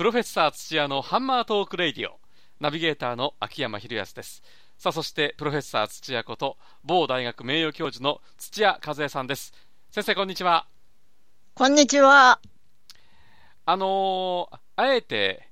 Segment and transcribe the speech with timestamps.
[0.00, 2.18] プロフェッサー土屋のハンマートークレイディオ。
[2.58, 4.42] ナビゲーターの秋山博康です。
[4.78, 9.52] さあそしてプロフェッサー土屋こと某大学名誉教授の土屋和恵さんです。
[9.90, 10.64] 先生こんにちは。
[11.52, 12.40] こんにちは。
[13.66, 15.50] あのー、あえて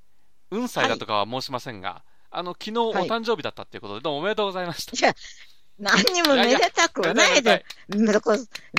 [0.51, 4.97] 運歳だとかは申しませんが、はい、あの昨日お誕生日だったということで、どうもおめでとうございました。
[4.97, 5.15] いや、
[5.79, 7.67] 何にもめでたくないで、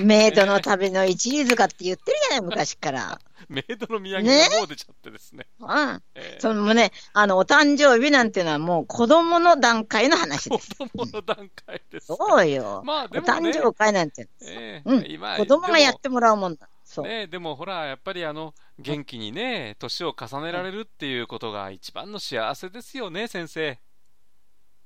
[0.02, 3.22] メイドの旅の一里塚って言ってるじゃない、昔から。
[3.50, 5.48] メイドの土産がもう出ちゃってですね。
[5.60, 6.04] うん。
[6.16, 10.75] えー、そのね、あの、お誕生日なんていうのはもう子供の段階の話です。
[10.75, 12.07] 子供の段階です。
[12.07, 12.82] そうよ。
[12.86, 14.28] まあでも、ね、お誕生会なんて。
[14.42, 15.06] えー、うん。
[15.10, 16.70] 今子供がやってもらうもんだ。
[16.84, 17.06] そう。
[17.06, 23.79] ね、でもほら、やっぱりあの、元気にね、年を重ねられるっていうことが一番の幸せですよね、先生。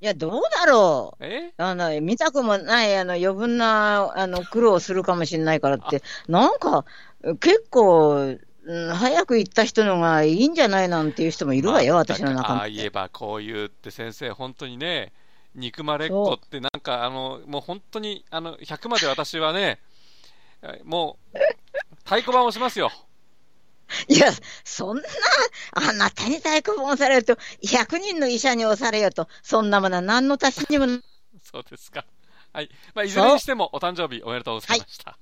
[0.04, 1.26] いや、どうだろう。
[1.26, 1.54] え？
[1.56, 6.84] あの、見たくもない、あの、余分な、あの、苦労するかもしれないからって、なんか、
[7.40, 8.36] 結構、
[8.66, 12.60] うん、早く行った人のがいいんじゃないなんていう人もいるわよ、私の中に。
[12.60, 15.14] ああ言えばこう言うって先生、本当にね、
[15.56, 19.80] 憎まれっ子ってなんか、あの、もう本当に、あの、100まで私はね、
[20.84, 21.38] もう、
[22.04, 22.92] 太鼓判をしますよ。
[24.08, 24.32] いや、
[24.64, 25.04] そんな、
[25.74, 30.86] あなたに太鼓判をされると、100人の医者に押されよと、そんなものは何の足しにも。
[31.42, 32.06] そうですか。
[32.54, 32.70] はい。
[32.94, 35.18] まあ、いずれにしてもお誕生日おめでとうございました。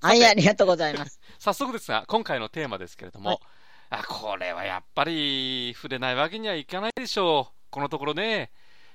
[0.00, 1.20] はい、はい、ありがとうございます。
[1.38, 3.38] 早速ですが、今回のテーマですけれども、はい、
[3.90, 7.54] あこれはやっぱり触れないわけにはいかないでしょう。
[7.70, 8.50] このところね、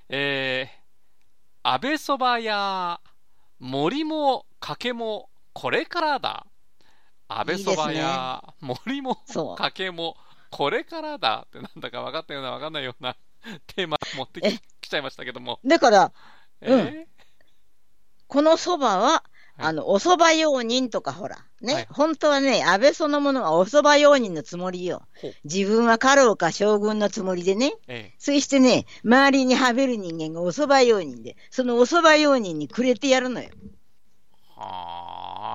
[0.09, 2.99] えー、安倍そばや
[3.59, 6.45] 森もかけもこれからだ。
[7.27, 9.15] 安倍そばや森も
[9.57, 10.15] かけも
[10.51, 13.15] これからだってなんだか分かったような分かんないような
[13.75, 14.41] テーマ持って
[14.81, 15.59] きちゃいましたけども。
[15.65, 16.11] だから、
[16.61, 17.07] うん、
[18.27, 19.23] このそばは、
[19.57, 25.03] あの、お蕎麦用人とかほら、ね、はい、本当はね、安倍そのものがお蕎麦用人のつもりよ。
[25.45, 33.49] 自分は家老か将軍のつもりでね、ええ、そしてね、周りにはべる人間がお蕎麦用人で、そのお蕎麦用人にくれてやるのよ。
[34.55, 34.94] はあ、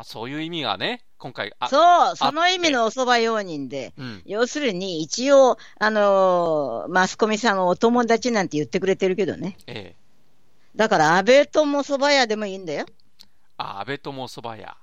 [0.05, 9.57] そういう意味がね、今回そう、その意味のお蕎麦用人で、うん、要するに一応、あのー、マスコミさんがお友達なんて言ってくれてるけどね。
[9.67, 9.97] ええ。
[10.77, 12.87] だから、安倍友蕎麦屋でもいいんだよ。
[13.59, 14.77] あ、安倍友蕎麦屋。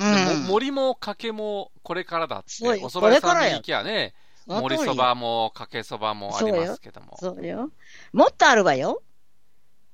[0.00, 4.14] うん、森もかけもこれからだって、お蕎麦屋さんに行きゃね、
[4.46, 7.16] 森そばもかけそばもありますけども。
[7.20, 7.70] そうよ。
[8.12, 9.02] もっとあるわよ。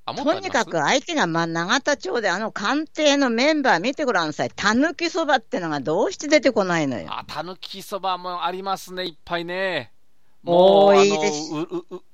[0.06, 4.50] とにかく相手が、まあ、永田町であの官邸のメンバー見てごらんなさい。
[4.54, 7.06] たぬきそばってのがどうして出てこないのよ。
[7.08, 9.92] あ、たぬきそばもありますね、いっぱいね。
[10.42, 11.50] もう、いいです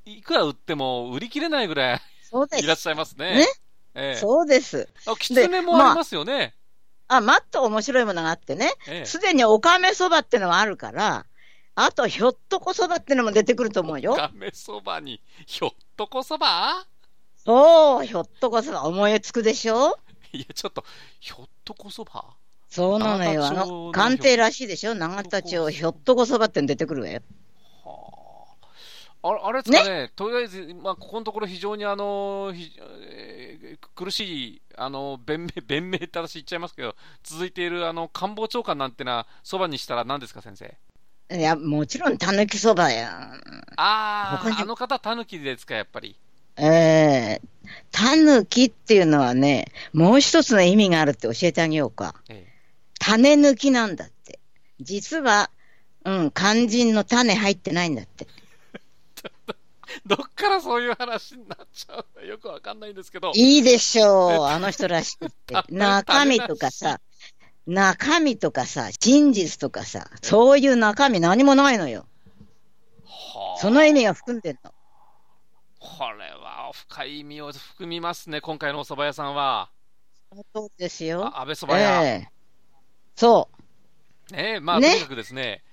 [0.05, 3.39] いくら売っても売り切れないぐらいそうですいらっしゃいますね。
[3.39, 3.47] ね、
[3.95, 4.89] ええ、そうです。
[5.07, 6.55] あ、きつねもありますよね。
[7.09, 8.71] まあ、あ、もっと面白いものがあってね。
[9.05, 11.27] す、で、におかめそばってのがあるから、
[11.75, 14.13] あと、ひょっとこそばってのも出てくると思うよ。
[14.13, 16.87] おかめそばに、ひょっとこそば？
[17.45, 19.99] そう、ひょっとこそば思いつくでしょ？
[20.33, 20.85] いや、ちょっと、
[21.19, 22.25] ひょっとこそば？
[22.69, 23.47] そうなのよ。
[23.47, 24.95] あの、官邸らしいでしょ？
[24.95, 27.21] 永田町、ひょっとこそばって出てくるわよ。
[29.23, 30.13] ああれですかね、ね？
[30.17, 40.75] とりあえず、まあ、ここのところ非常にあの、えー、苦しい、あの、弁明、弁明って私言っちゃいますけど、続いているあの、官房長官なんてのは、そばにしたら何ですか、先生？
[41.37, 43.35] いや、もちろん、たぬきそばや。
[43.77, 46.17] ああ、あの方、たぬきですか、やっぱり。
[46.61, 47.49] えー、
[47.91, 52.15] タヌキっていうのはね、もう一つの意味があるって教えてあげようか。
[52.29, 52.53] ええ、
[52.99, 54.39] 種抜きなんだって。
[54.81, 55.51] 実は、
[56.05, 58.27] うん、肝心の種入ってないんだって。
[60.07, 63.33] どっからそういう話になっちゃうのよくわかんないんですけど。
[63.35, 65.55] いいでしょう、あの人らしくって。
[65.71, 67.01] 中身とかさ、
[67.67, 72.07] 中身とかさ、真実とかさ、そういう中身何もないのよ。
[73.61, 74.73] その意味が含んでるの。
[75.81, 79.71] これは深い意味を含みますね、今回のお蕎麦屋さんは。
[80.55, 81.39] そうですよ。
[81.41, 82.05] 安倍蕎麦屋。
[82.05, 82.29] えー、
[83.17, 83.49] そ
[84.31, 84.33] う。
[84.35, 85.65] ねえ、まあ、ね、とにかくですね、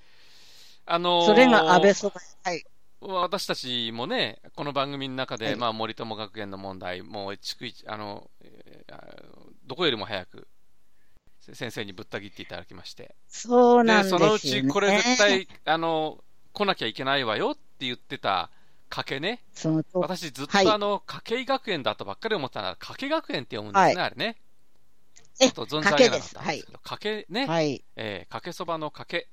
[0.86, 2.52] あのー、それが安倍蕎麦屋。
[2.52, 2.64] はい。
[3.02, 8.30] 私たちもね、この番組の中で、はい、まあ、森友学園の問題、もう逐一、あの、
[9.66, 10.48] どこよりも早く、
[11.54, 13.14] 先生にぶった切っていただきまして。
[13.28, 14.20] そうなんですね。
[14.20, 16.24] で、そのうち、これ絶対、あの、
[16.54, 18.50] 来なきゃいけないわよって言ってた、
[18.90, 19.44] 加計ね。
[19.94, 24.38] 私ずっとあの、加計学園だとばっかり思ったら、加計学園って読むんですね、はい、あれね。
[25.40, 27.46] ちょっと存じ上げなかったんですけど、かけね。
[27.46, 27.84] はい。
[27.96, 29.28] えー、かけそばのかけ。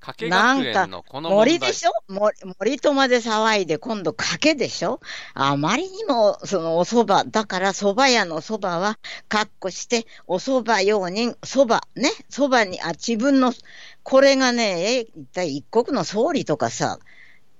[0.00, 1.90] 加計学園のこの問森でしょ？
[2.08, 5.00] 森森とまで騒いで、今度賭けでしょ？
[5.32, 8.98] あまりにも、そのお蕎麦、だから蕎麦屋の蕎麦は、
[9.30, 13.54] かっこして、お蕎麦用人、蕎麦、ね、蕎麦に、あ、自分の、
[14.02, 16.98] これがね、一体一国の総理とかさ、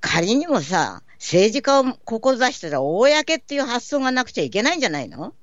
[0.06, 5.34] 仮にもさ、政治家を志してたら、公っていう発想がなくちゃいけないんじゃないの？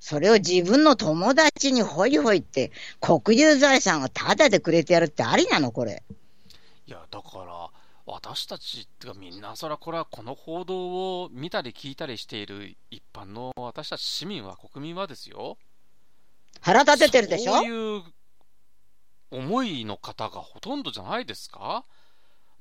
[0.00, 5.70] それを自分の友達にほいほいって、国有財産をタダでくれてやるってありなの？
[5.70, 6.02] これ。
[6.86, 7.70] いや、だから、
[8.06, 15.58] 私たちってかみんな、それはこれはこの報道を見たり聞いたりしている一般の私たち市民は、国民はですよ。
[16.60, 17.52] 腹立ててるでしょ？
[17.52, 18.02] そういう
[19.30, 21.84] 思いの方がほとんどじゃないですか？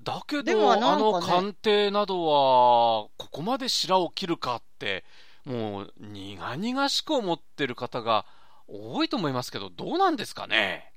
[0.01, 0.53] だけど、ね、
[0.85, 5.03] あの官邸などは、ここまで白を切るかって、
[5.45, 8.25] もう苦々しく思ってる方が
[8.67, 10.91] 多いと思いますけど、どうなんですかね？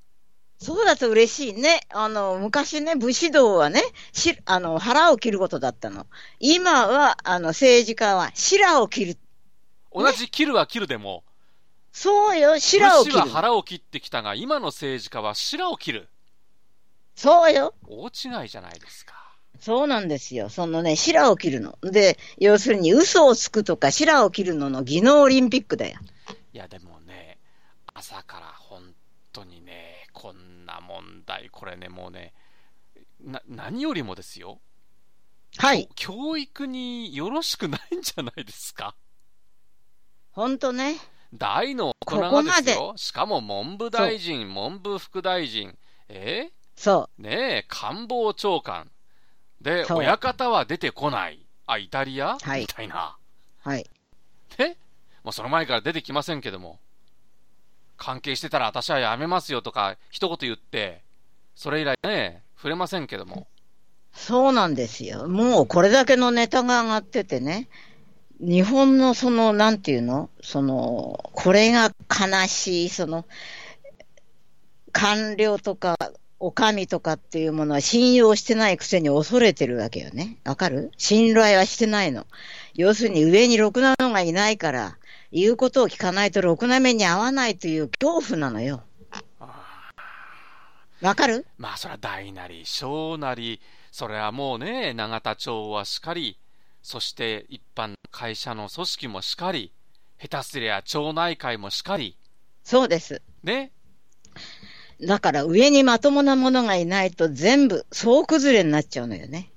[0.59, 1.81] そうだと嬉しいね。
[1.89, 3.83] あの、昔ね、武士道はね、
[4.13, 6.07] し、あの、腹を切ることだったの。
[6.39, 9.19] 今は、あの、政治家は白を切る。
[9.93, 11.25] 同じ切るは切るでも。
[11.93, 13.15] そうよ、白を切る。
[13.15, 16.09] 武士は腹を切ってきたが、今の政治家は白を切る。
[17.15, 17.75] そうよ。
[17.87, 19.15] 大違いじゃないですか。
[19.59, 20.49] そうなんですよ。
[20.49, 21.79] そのね、白を切るの。
[21.83, 25.99] で、要するに嘘をつくとか白を切るのの技能オリンピックだよ。
[26.53, 27.39] いや、でもね、
[27.93, 28.95] 朝から本
[29.33, 32.33] 当にね、こんな問題、これね、もうね、
[33.21, 34.61] な、何よりもですよ。
[35.59, 35.89] はい。
[35.95, 38.95] 教育によろしくないんじゃないですか。
[40.33, 40.97] 本当ね。
[41.35, 42.95] 大の大人がですよ。
[42.97, 45.77] しかも文部大臣、文部副大臣、
[46.09, 46.49] え？
[46.49, 47.23] ー、そう。
[47.23, 48.91] ねえ、官房長官。
[49.61, 51.45] で、親方は出てこない。
[51.67, 53.19] あ、イタリア、はい、みたいな。
[53.63, 53.85] はい。
[54.57, 54.79] で、
[55.23, 56.79] もうその前から出てきませんけども、
[57.99, 61.03] 関係してたら私はやめますよとか、一言言って、
[61.55, 63.47] それ以来ね、触れませんけども。
[64.15, 65.29] そうなんですよ。
[65.29, 67.69] もうこれだけのネタが上がっててね、
[68.41, 70.31] 日本のその、なんていうの？
[70.41, 73.27] その、これが悲しい、その、
[74.93, 75.99] 官僚とか
[76.41, 80.39] お上とかっていうものは信用してないくせに恐れてるわけよね。
[80.45, 82.27] わかる信頼はしてないの。
[82.75, 84.97] 要するに上にろくなのがいないから、
[85.31, 88.83] 言うことを聞かないとろくな目に合わないという恐怖なのよ。
[91.03, 93.61] わかるまあ、それは大なり小なり、
[93.93, 96.39] それはもうね、永田町はしかり、
[96.83, 99.73] そして一般会社の組織もしかり、
[100.19, 102.17] 下手すりゃ町内会もしかり。
[102.65, 103.21] そうです。
[103.43, 103.73] ね。
[105.03, 109.51] だから上にまともなものがいないと全部総崩れになっちゃうのよね。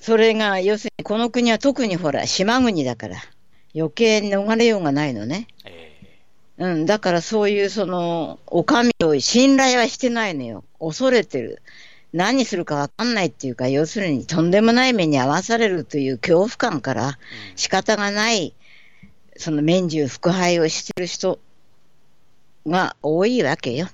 [0.00, 3.16] それが、要するにこの国は特にほら、島国だから、
[3.74, 5.48] 余計逃れようがないのね。
[6.58, 10.64] うん、だからそういうその、お上を信頼はしてないのよ。
[10.78, 11.60] 恐れてる。
[12.12, 17.18] 何するかわかんないっていうか、要するにとんでもない目に遭わされるという恐怖感から
[17.56, 18.54] 仕方がない、
[19.36, 21.40] その免中腹配をしてる人
[22.66, 23.88] が多いわけよ。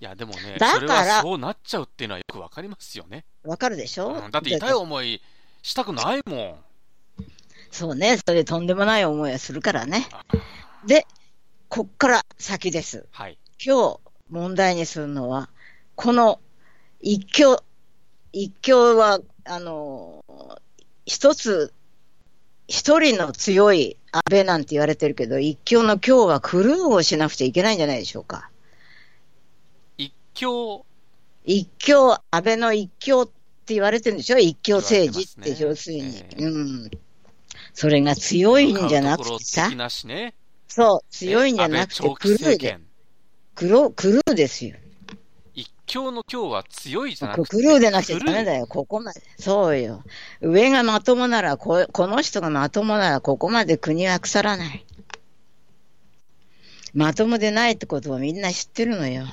[0.00, 3.24] いや、でもね、だからそうなっちゃうっていうのはよくわかりますよね。
[3.44, 5.22] わかるでしょ、うん、だって痛い思い
[5.62, 6.54] したくないもん。
[7.70, 10.06] そうね、それでとんでもない思いをするからね。
[10.86, 11.06] で、
[11.68, 13.06] こっから先です。
[13.10, 13.38] はい。
[13.64, 14.00] 今日
[14.30, 15.48] 問題にするのは、
[15.94, 16.40] この
[17.00, 17.62] 一強、
[18.32, 20.24] 一強は、あの、
[21.06, 21.72] 一つ
[22.68, 28.50] 一人の強い安倍なんて言われてるけど、一強の今日はクルーをしなくちゃいけないんじゃないでしょうか。
[29.98, 30.84] 一強
[31.44, 34.38] 一強、安倍の一強って言われてるんでしょ？
[34.38, 36.90] 一強政治って、要するに、ねえー、うん。
[37.74, 39.68] それが強いんじゃなくてさ。
[40.06, 40.34] ね、
[40.66, 42.78] そう、強いんじゃなくて、クルーで。
[43.54, 44.76] クロクルーですよ。
[45.92, 47.48] 今日の今日は強いじゃなくて。
[47.48, 48.66] クルーでなくてダメだよ。
[48.66, 49.22] ここまで。
[49.38, 50.02] そうよ。
[50.40, 54.84] 上がまともならこ、この人がまともなら、ここまで国は腐らない。
[56.92, 59.26] まともでないってことをみんな知ってるのよ。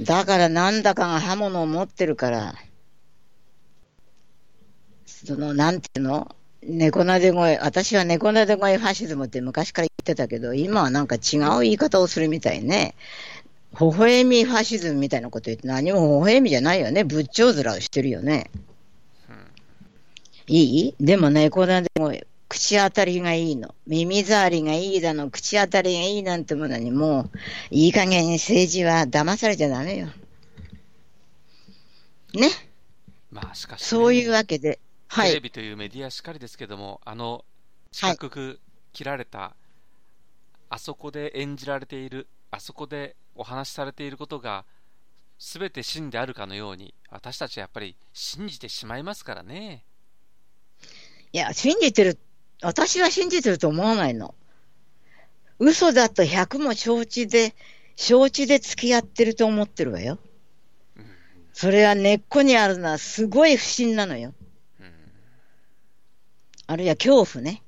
[0.00, 2.54] だからなんだかが刃物を持ってるから、
[5.04, 6.34] その、なんていうの？
[6.64, 12.94] 猫なで声、私は猫なで声ファシズムって昔から言ってたけど、今はなんか違う言い方をするみたいね。
[13.80, 17.04] 微笑みファシズムみたいなこと言って何も微笑みじゃないよね。
[17.04, 18.50] 仏頂面をしてるよね。
[19.28, 19.36] うん、
[20.46, 20.94] いい？
[21.00, 22.12] でもね、これでも
[22.48, 23.74] 口当たりがいいの。
[23.86, 27.30] 耳障りがいいだの、口当たりがいいなんてものにもう、
[27.70, 30.08] いい加減に政治は騙されちゃダメよ。
[32.34, 32.50] ね？
[33.30, 35.28] まあしかし、ね、そういうわけで、はい。
[35.30, 37.46] テレビというメディアしかりですけども、あの、
[37.90, 38.60] 四角く
[38.92, 39.50] 切られた、はい、
[40.68, 44.64] あそこで演じられている、あそこでお話しされていることが
[45.38, 49.84] すべて真であるかのように、私たちはやっぱり信じてしまいますからね。
[51.32, 52.18] いや、信じてる、
[52.62, 54.34] 私は信じてると思わないの。
[55.58, 57.54] 嘘だと100も承知で、
[57.96, 60.18] 承知で付き合ってると思ってるわよ。
[61.52, 64.34] それは根っこにあるのはすごい不審なのよ。
[66.66, 67.62] あるいは恐怖ね。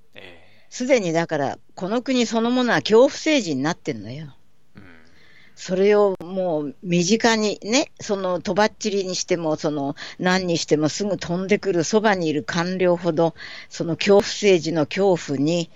[0.71, 4.35] すでにだから、この国そのものは恐怖政治になってんのよ。
[5.57, 13.35] それをもう身近にね、そのとばっちりにしても、その何にしてもすぐ飛んでくるそばにいる官僚ほど、
[13.69, 15.71] その恐怖政治の恐怖に、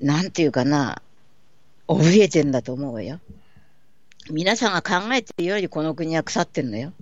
[0.00, 1.02] なんていうかな、
[1.88, 3.20] 怯えてんだと思うよ。
[4.30, 6.92] 皆さんが考えてるよりこの国は腐ってんのよ。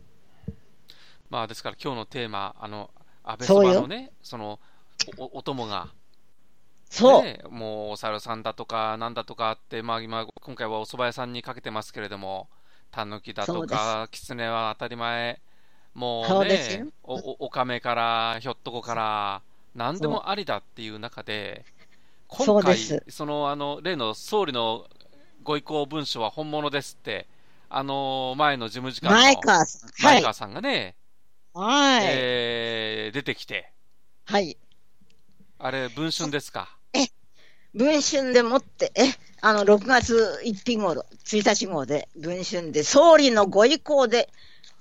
[1.29, 2.91] まあですから今日のテーマ、あの、
[3.23, 4.59] 安倍そばのね、その
[5.19, 5.89] お、お供が、
[6.91, 12.49] そう、ね、もうお猿さんだとか、なんだとかって、まあ今、今回はお蕎麦屋さんにかけてますけれども、
[12.91, 15.43] たぬきだとか、きつねは当たり前、
[15.93, 19.43] もうね、おおおかめから、ひょっとこから、
[19.75, 21.67] なんでもありだっていう中で、
[22.29, 22.79] 今回、
[23.11, 24.87] そのあの例の総理の
[25.43, 27.27] ご意向文書は本物ですって、
[27.69, 30.97] あの前の事務次官の前川さん,、前川さんがね、
[31.53, 32.07] はい。
[32.09, 33.71] えー、出てきて、
[34.25, 34.57] はい、
[35.59, 36.75] あれ、文春ですか？
[36.95, 37.05] え
[37.79, 39.03] 文春でもって、え
[39.41, 44.29] あの6月1日頃、1日号で、文春で、総理のご意向で、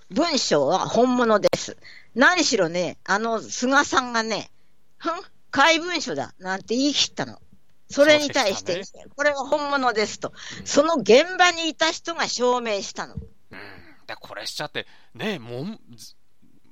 [0.10, 1.78] 文章は本物です。
[2.16, 4.50] 何しろね、あの菅さんがね、
[4.98, 5.14] ふん、
[5.52, 7.40] 怪文書だなんて言い切ったの。
[7.88, 8.84] それに対して、ね、
[9.16, 13.14] これは本物ですと、うん、その現場にいた人が証明したの。
[13.14, 13.60] うん、
[14.08, 15.80] でこれしちゃって、ねもん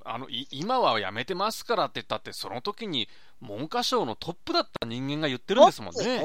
[0.05, 3.09] あの今はやめてますからって言ったって、その時に
[3.41, 6.23] 文科省のトップだった人間が言ってるんですもんね。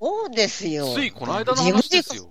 [0.00, 0.94] そうですよ。
[0.94, 2.28] ついこの間の話ですよ。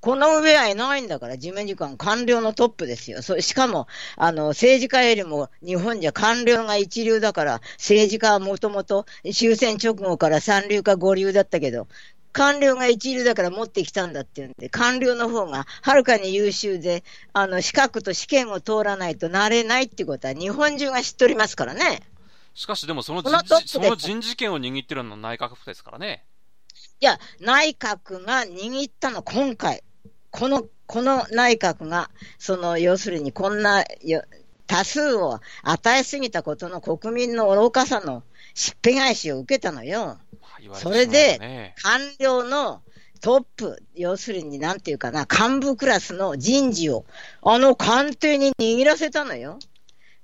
[0.00, 3.22] この上はいないんだから、事務次官官僚のトップですよ。
[3.22, 3.86] そしかも、
[4.16, 11.86] あの、政治家よりも日本じゃ官僚が一流だから、政治家はもともと終戦直後から三流か五流だったけど、
[12.32, 22.02] 官僚が一流だから持ってきたんだっていうんで、官僚の方がはるかに優秀で、あの、資格と試験を通らないとなれないってことは日本中が知っておりますからね。
[22.54, 26.24] しかしでもその人事その人事権を握ってるのは内閣府ですからね。
[27.00, 29.82] いや、内閣が握ったの、今回。
[30.30, 33.84] この、この内閣が、その、要するにこんな、
[34.66, 38.22] 多数を与えすぎたことの国民の愚かさの
[38.54, 40.18] しっぺ返しを受けたのよ。
[40.74, 42.82] それで、官僚の
[43.20, 47.04] トップ、要するになんていうかな、幹部クラスの人事を、
[47.42, 49.58] あの官邸に握らせたのよ。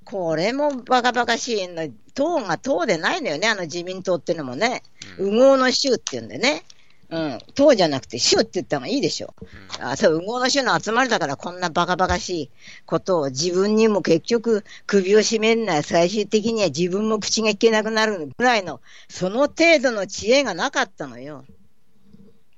[0.04, 4.82] これもバカバカしいの、党が党でないのよね、あの自民党ってのもね。
[5.18, 6.64] 右往の衆っていうんでね。
[7.10, 9.34] うん、党じゃなくて州って言った方がいいでしょ。
[9.78, 12.50] うん、あそう、右往の州の集まりだからこんなバカバカしい
[12.84, 21.44] ことを自分にも結局首を絞めんない最終的には自分も口が聞けなくなるぐらいの、その程度の知恵がなかったのよ。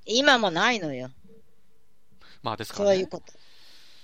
[0.05, 1.11] 今もないのよ。
[2.43, 3.33] まあですから、ね、そういうこと。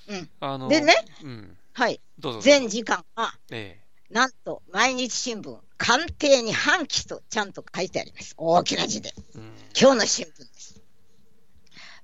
[0.08, 0.28] うん。
[0.40, 2.00] あのでね、うん、はい。
[2.20, 8.34] どうぞ全時間が、ええなんと、毎日新聞、官邸に半旗とちゃんと書いてあります。
[8.36, 9.12] 大きな字で。
[9.34, 9.42] うん、
[9.78, 10.80] 今日の新聞です。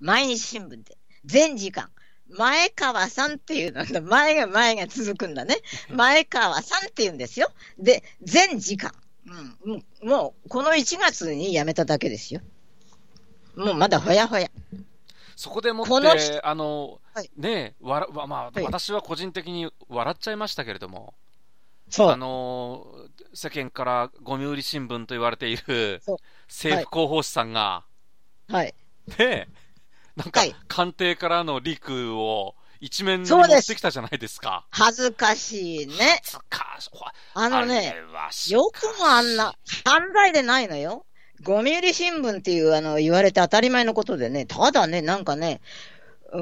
[0.00, 1.90] 毎日新聞で、全時間、
[2.28, 4.00] 前川さんっていうのだ。
[4.00, 5.56] 前が前が続くんだね。
[5.90, 7.50] 前川さんっていうんですよ。
[7.78, 8.92] で、全時間。
[9.64, 12.40] うん、もう、この1月に辞めただけですよ。
[13.54, 14.50] もうまだほやほや。
[15.36, 21.14] そこでもって、あの、はい、ねわら、まあ、はい、私は個人的に笑っちゃいましたけれども、
[21.98, 22.86] あの
[23.34, 26.02] 世間からゴミ売り新聞と言われている
[26.48, 27.84] 政府広報誌さんが、
[28.48, 28.74] はい。
[29.16, 29.48] で、
[30.16, 34.66] なんか、官邸からのリクを一面に持ってきたじゃないですか。
[34.70, 36.20] 恥ずかしいね。
[36.22, 36.90] 恥ずかしい。
[37.34, 37.94] あのね、
[38.50, 41.06] よくもあんな、犯罪でないのよ。
[41.42, 45.60] ゴミ売り新聞っていうあの言われて当たり前のことでね、ただね、なんかね、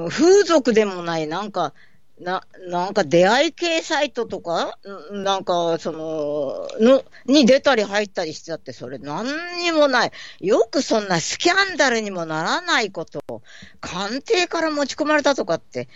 [0.09, 1.75] 風俗でもない、なんか、
[2.21, 4.79] な、なんか出会い系サイトとか、
[5.11, 9.27] なんか、その、の、に出たり入ったりしちゃって、それ何
[9.62, 10.12] にもない。
[10.41, 13.43] よくそんなスキャンダルにもならないことを、
[13.81, 15.89] 官邸から持ち込まれたとかって、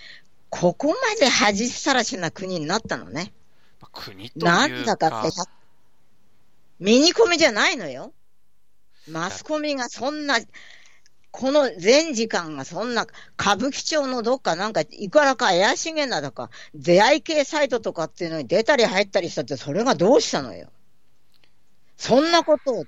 [0.48, 3.32] ここまで恥さらしな国になったのね。
[3.92, 5.30] 国となんだかって、
[6.80, 8.12] ミニコミじゃないのよ。
[9.08, 10.38] マスコミがそんな、
[11.36, 20.68] この全時間がそんな歌舞伎町のどっかなんかいくらか怪しげなだか出会い系サイトとかっていうのに出たり入ったりしたってそれがどうしたのよ。
[21.96, 22.84] そんなことを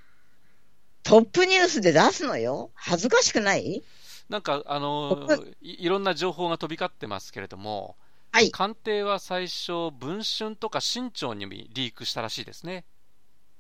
[1.03, 3.83] トップニュースで出すのよ恥ずかしくない？
[4.29, 5.27] なんか、あの
[5.61, 7.97] い、いろんな情報が飛び交ってますけれども、
[8.31, 8.53] はい。
[8.53, 12.85] 官邸は最初、文春とか新潮にリークしたらしいですね。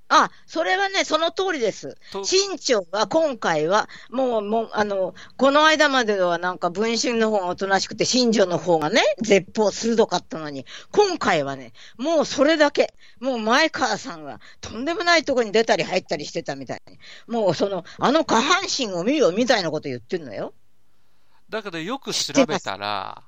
[0.08, 1.96] あ、それはね、その通りです。
[2.24, 20.54] 新潮は今回は、もう、もう、あの、この間まではなんか文春の方がおとなしくて、新潮の方がね、絶望鋭かったのに、今回はね、もうそれだけ、もう前川さんはとんでもないとこに出たり入ったりしてたみたいに、もうその、あの下半身を見よみたいなこと言ってるのよ。
[21.48, 23.24] だけどよく調べたら、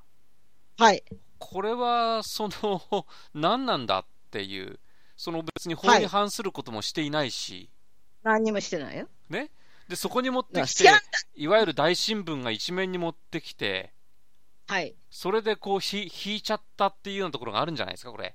[0.78, 1.02] はい。
[1.38, 4.78] これは、その、何なんだっていう。
[5.18, 7.68] その別に法に反することもしていないし、
[8.22, 9.08] はい、何にもしてないよ。
[9.28, 9.50] ね？
[9.88, 10.88] で、そこに持ってきて、
[11.34, 13.92] いわゆる大新聞が一面に持ってきて、
[14.68, 14.94] はい。
[15.10, 18.34] それでこうひ、引いちゃったっていうようなところがあるんじゃないですか、これ。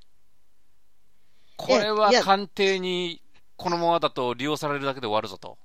[1.55, 3.21] これは官邸に
[3.55, 5.57] このままだと利用されるだけで終わるぞと。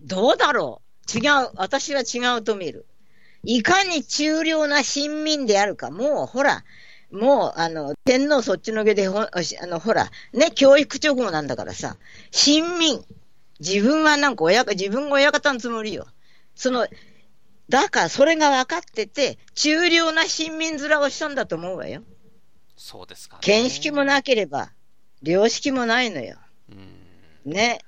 [0.00, 0.82] どうだろ
[1.14, 1.50] う違う。
[1.54, 2.86] 私は違うと見る。
[3.44, 5.90] いかに中量な親民であるか。
[5.90, 6.64] もう、ほら、
[7.12, 9.30] もう、あの、天皇そっちのけでほ、あ
[9.66, 11.96] の、ほら、ね、教育直後なんだからさ、
[12.30, 13.04] 親民。
[13.60, 16.08] 自分はなんか親、自分が親方のつもりよ。
[16.54, 16.88] その、
[17.68, 22.02] だからそれが分かってて、中量な親民面をしたんだと思うわよ。
[22.76, 23.40] そうですか、ね。
[23.42, 24.72] 見識もなければ、
[25.22, 26.38] 良識もないのよ。
[27.44, 27.78] ね。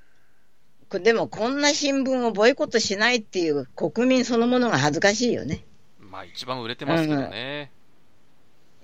[0.90, 5.64] でもこんな新聞をボイコットしないっていう国民そのものが恥ずかしいよね。
[5.98, 7.72] まあ一番売れてますけどね。
[7.78, 7.83] うん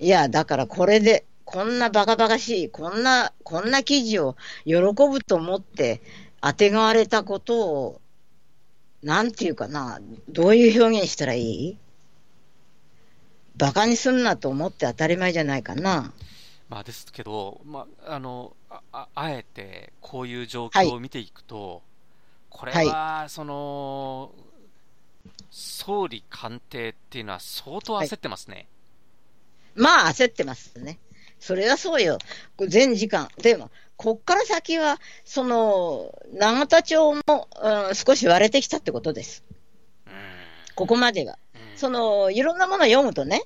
[0.00, 6.00] いや、だからこれで、こんなバカバカしい、こんな、こんな記事を喜ぶと思って、
[6.40, 8.00] あてがわれたことを、
[9.02, 11.76] なんていうかな、どういう表現したらいい？
[13.56, 16.14] バカにすんなと思って当たり前じゃないかな。
[16.70, 18.56] まあですけど、まあ、あの
[18.92, 21.80] ああえてこういう状況を見ていくと、はい、
[22.48, 24.32] これは、その、
[25.50, 28.54] 総理官邸っていうのは相当焦ってますね。
[28.54, 28.66] はい
[29.74, 30.98] まあ焦ってますね。
[31.38, 32.18] それはそうよ。
[32.68, 33.28] 全時間。
[33.38, 37.48] でも、こっから先は、その、永田町も、
[37.88, 39.44] うん、少し割れてきたってことです。
[40.74, 41.38] ここまでが。
[41.76, 43.42] その、いろんなものを読むとね、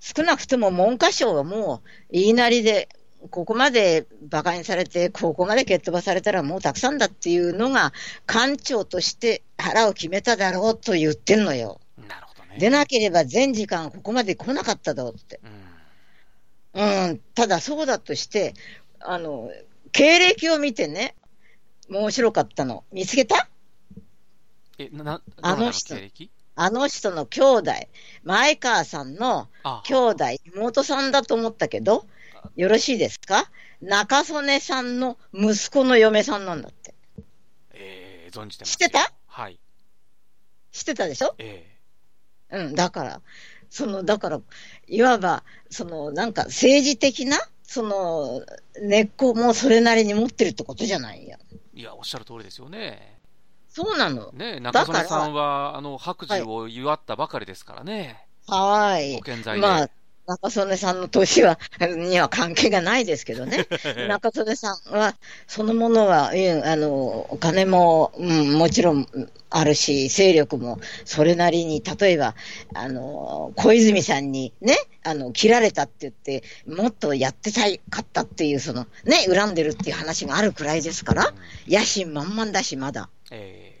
[0.00, 2.88] 少なくとも文科省はもう言いなりで、
[3.30, 7.92] ここまで馬鹿にされて、ここまで蹴っ飛ばされたらもうたくさんだっていうのが、
[8.24, 11.80] 官庁として腹を決めただろうと言ってんのよ。
[12.08, 12.58] なるほどね。
[12.58, 15.40] でなければ全時間ここまで来なかっただろうって。
[15.44, 15.65] うん
[16.76, 18.54] うん、ただそうだとして、
[19.00, 19.50] あの、
[19.92, 21.14] 経歴を見てね、
[21.88, 22.84] 面白かったの。
[22.92, 23.48] 見つけた？
[24.78, 25.94] え、な、あの人、
[26.54, 27.72] あの人の兄弟、
[28.24, 29.48] 前川さんの
[29.84, 32.06] 兄弟、妹さんだと思ったけど、
[32.56, 33.50] よろしいですか？
[33.80, 36.94] 中曽根さんの息子の嫁さんなんだって。
[37.72, 38.76] えー、存じてます。
[38.76, 39.12] 知ってた？
[39.26, 39.58] はい。
[40.72, 41.34] 知ってたでしょ？
[41.38, 41.66] え
[42.50, 42.56] え。
[42.56, 43.20] ー、うん、だから、
[43.70, 44.40] その、だから、
[44.88, 48.42] いわば、その、なんか政治的な、その、
[48.80, 51.38] 根っこもそれなりに持ってるってことじゃないや。
[51.74, 53.20] いや、おっしゃる通りですよね。
[53.68, 54.32] そうなの。
[54.32, 58.26] ね中曽根さんは、あの、白寿を祝ったばかりですからね。
[58.46, 59.16] はい。
[59.16, 59.60] ご健在で。
[59.60, 59.90] まあ、
[60.26, 63.66] 中曽根さんの年は、には関係がないですけどね。
[64.08, 65.14] 中曽根さんは、
[65.46, 66.32] そのものは、あ
[66.76, 69.06] の、お金も、うん、もちろん
[69.50, 72.34] あるし、勢力もそれなりに、例えば、
[72.74, 81.32] あの、小泉さんにね、あの、切られたって言って、もっとやってたかったっていう、その、ね、恨んでるっていう話があるくらいですから、
[81.68, 83.08] 野心満々だし、まだ。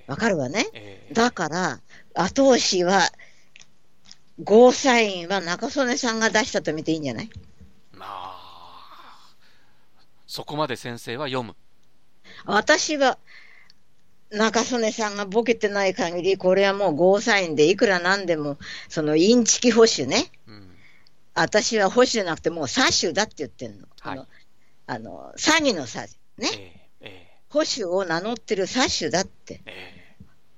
[0.06, 0.66] わかるわね。
[1.12, 1.80] だから、
[2.14, 3.10] 後押しは、
[4.42, 7.30] ゴーサインは中曽根さんが出したと見ていいんじゃない？
[7.92, 9.34] まあ、
[10.26, 11.56] そこまで先生は読む。
[12.44, 13.18] 私は、
[14.30, 20.26] 中曽根さんがボケてない限り、これはもうゴーサインでいくらなんでも、そのインチキ保守ね。
[20.46, 20.70] うん、
[21.34, 23.86] 私は保守じゃなくてもう詐取だって言ってんの。
[24.00, 24.26] はい、あの、
[24.86, 26.48] あの詐欺の詐ね、
[27.00, 29.62] えーえー、保守を名乗ってる詐取だって。
[29.64, 29.95] えー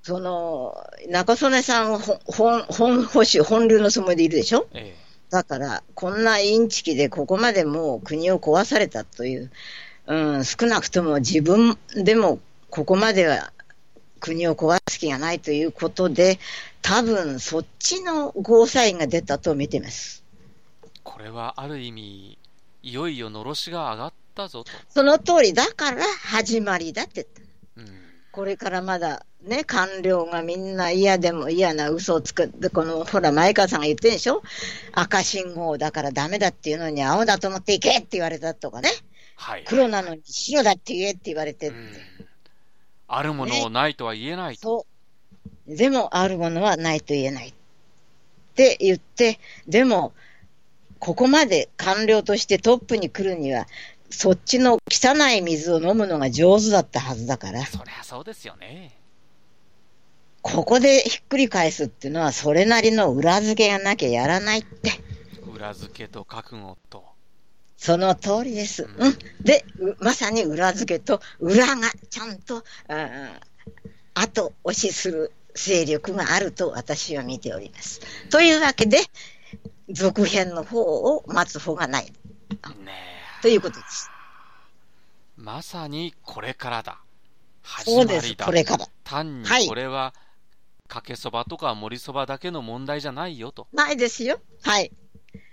[0.09, 0.75] その、
[1.11, 4.97] 中曽根さんは本、本保守、本流のつもりでいるでしょ、ええ、
[5.29, 9.51] だから、こんなインチキでここまでもう国を壊されたという、
[10.07, 12.39] うん、少なくとも自分でも
[12.71, 13.53] ここまでは
[14.19, 16.39] 国を壊す気がないということで、
[16.81, 20.25] 多分そっちのゴーサインが出たと見てます。
[21.03, 22.39] これはある意味、
[22.83, 24.71] いよいよのろしが上がったぞと。
[24.89, 27.48] その通り、だから始まりだって言った。
[28.39, 34.43] うんこれからまだね、官僚がみんな嫌でも嫌な嘘をつくって、この、ほら、前川さんが言ってるでしょ？
[34.93, 38.91] 赤信号だからダメだっていうのに青だと思っていけって言われたとかね。
[39.35, 39.65] はい。
[39.67, 41.73] 黒なのに白だって言えって言われて。
[43.09, 44.87] あるものをないとは言えないと。
[45.67, 47.55] でもあるものはないと言えないっ
[48.55, 50.13] て言って、でも、
[51.01, 53.67] ここまで官僚としてトップに来るには、
[54.11, 57.65] そっちの汚い水を飲むのが上手だったはずだから。
[57.67, 58.95] そりゃそうですよね。
[60.43, 64.93] ここでひっくり返すっていうのは、それなりの裏付けがなきゃやらないって。
[65.55, 67.05] 裏付けと覚悟と。
[67.77, 68.85] その通りです。
[68.85, 69.65] うん、うん、で、
[70.01, 73.41] まさに裏付けと裏がちゃんと、あ
[74.15, 78.01] 後押しする勢力があると私は見ております。
[78.31, 78.99] というわけで、
[79.91, 82.05] 続編の方を待つ方がない。
[82.05, 84.11] ねということです。
[85.37, 86.99] まさにこれからだ。
[87.85, 88.89] そうです、これから。
[89.05, 90.15] 単にこれは、
[90.89, 93.69] かけそばとか盛りそばだけの問題じゃないよと。
[93.73, 94.41] ないですよ。
[94.63, 94.91] はい。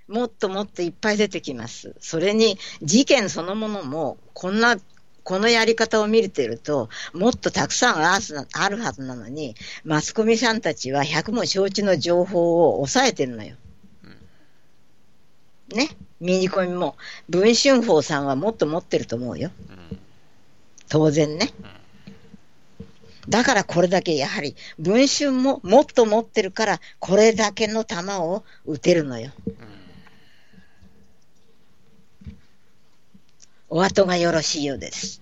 [0.08, 1.96] もっともっといっぱい出てきます。
[2.00, 4.78] それに、事件そのものも、こんな、
[5.24, 8.20] このやり方を見てると、もっとたくさんあ
[8.70, 13.58] るはずなのに、マスコミさんたちは百も承知の情報を抑えてるのよ。
[15.74, 16.96] ね、ミニコミも、
[17.30, 19.52] 文春法さんはもっと持ってると思うよ。
[20.90, 21.52] 当然ね。
[23.28, 29.32] だからこれだけやはり、文春ももっと持ってるから、これだけの球を打てるのよ。
[33.70, 35.22] お後がよろしいようです。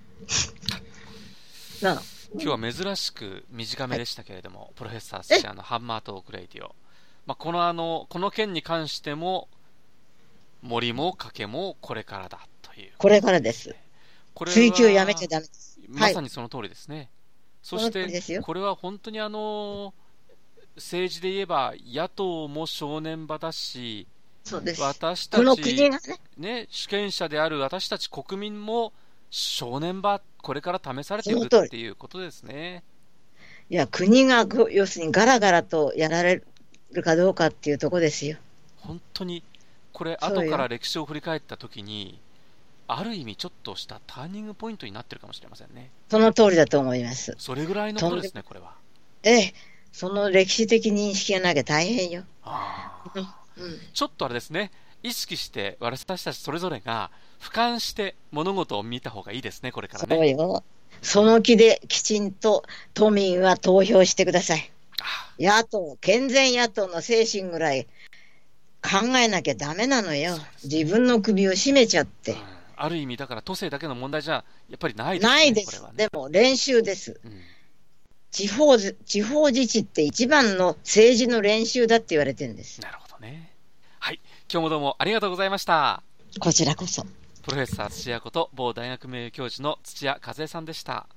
[1.81, 2.01] 今
[2.41, 6.75] 日は珍しく短めでしたけれども、はい、プロフェッサースシャのハンマートークレイディオ。
[7.25, 9.47] まあ、このあの、この件に関しても、
[10.63, 12.91] 森も賭けもこれからだという。
[12.97, 13.75] これからです。
[14.33, 15.79] これ追求やめちゃダメです。
[15.89, 16.95] まさにその通りですね。
[16.97, 17.09] はい、
[17.61, 19.93] そして、これは本当にあの、
[20.75, 24.07] 政治で言えば野党も正念場だし、
[24.43, 25.99] そうです私たち、ね、
[26.37, 28.91] ね、主権者である私たち国民も
[29.29, 32.83] 正念場、これから試されているっていうことですね。
[33.69, 36.43] いや、国が要するにガラガラとやられ
[36.91, 38.37] るかどうかっていうとこですよ。
[38.77, 39.43] 本当に、
[39.93, 42.19] これ、後から歴史を振り返ったときに、
[42.87, 45.89] ある意味、ちょっとしたターニングポイントになってるかもしれませんね。
[46.09, 47.35] その通りだと思います。
[47.37, 48.73] それぐらいのことですね、これは。
[49.23, 49.53] ええ、
[49.91, 52.23] その歴史的認識がなきゃ大変よ。
[52.43, 53.37] ああ。
[53.93, 54.71] ちょっとあれですね、
[55.03, 60.15] 意識して私たちそれぞれが俯瞰して物事を見た方がいいですね、これからね。
[60.15, 60.63] そうよ。
[61.01, 64.71] その気できちんと都民は投票してください。
[65.39, 67.87] 野党、健全野党の精神ぐらい
[68.83, 72.33] 考えなきゃだめなのよ、ね、自分の首を絞めちゃって。
[72.33, 72.37] うん、
[72.75, 75.33] ある意味、だから都政だけの問題じゃやっぱりないですね。
[75.33, 77.19] ないです、ね、でも練習です。
[77.23, 77.41] うん
[78.33, 82.81] 地方、地方自治って一番の政治の練習だって言われてるんです。
[82.81, 83.53] なるほどね。
[83.99, 84.19] はい。
[84.51, 86.01] 今日もどうもありがとうございました。
[86.39, 87.03] こちらこそ。
[87.43, 91.07] プロフェッサー土屋こと某大学名誉教授の土屋和恵さんでした。